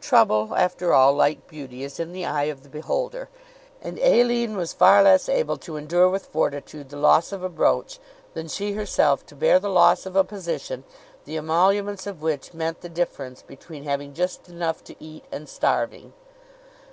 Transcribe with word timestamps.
Trouble, 0.00 0.54
after 0.54 0.94
all, 0.94 1.12
like 1.12 1.48
beauty, 1.48 1.82
is 1.82 1.98
in 1.98 2.12
the 2.12 2.24
eye 2.24 2.44
of 2.44 2.62
the 2.62 2.68
beholder; 2.68 3.28
and 3.82 3.98
Aline 3.98 4.56
was 4.56 4.72
far 4.72 5.02
less 5.02 5.28
able 5.28 5.56
to 5.56 5.76
endure 5.76 6.08
with 6.08 6.26
fortitude 6.26 6.88
the 6.88 6.96
loss 6.96 7.32
of 7.32 7.42
a 7.42 7.48
brooch 7.48 7.98
than 8.34 8.46
she 8.46 8.74
herself 8.74 9.26
to 9.26 9.34
bear 9.34 9.58
the 9.58 9.68
loss 9.68 10.06
of 10.06 10.14
a 10.14 10.22
position 10.22 10.84
the 11.24 11.36
emoluments 11.36 12.06
of 12.06 12.22
which 12.22 12.54
meant 12.54 12.80
the 12.80 12.88
difference 12.88 13.42
between 13.42 13.82
having 13.82 14.14
just 14.14 14.48
enough 14.48 14.84
to 14.84 14.94
eat 15.02 15.24
and 15.32 15.48
starving. 15.48 16.12